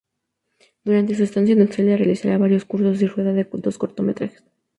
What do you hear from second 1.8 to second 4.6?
realizará varios cursos y rueda dos cortometrajes.